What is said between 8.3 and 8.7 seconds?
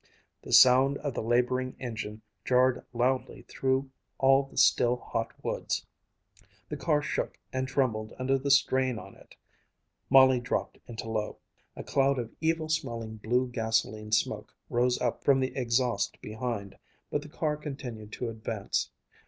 the